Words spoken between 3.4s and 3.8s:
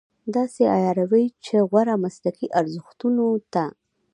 ته.